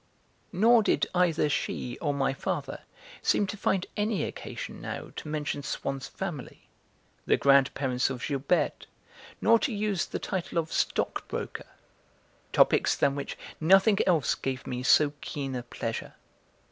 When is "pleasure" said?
15.61-16.15